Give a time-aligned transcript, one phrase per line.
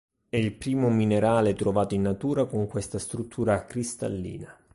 [0.27, 4.51] È il primo minerale trovato in natura con questa struttura cristallina.